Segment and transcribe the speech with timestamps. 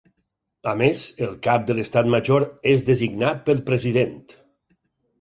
[0.71, 4.21] A més, el cap de l'Estat Major és designat pel president.